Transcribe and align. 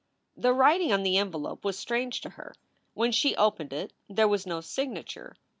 The 0.35 0.51
writing 0.51 0.91
on 0.93 1.03
the 1.03 1.17
envelope 1.17 1.63
was 1.63 1.77
strange 1.77 2.21
to 2.21 2.31
her. 2.31 2.55
When 2.95 3.11
she 3.11 3.35
opened 3.35 3.71
it 3.71 3.93
there 4.09 4.27
was 4.27 4.47
no 4.47 4.59
signature. 4.59 5.35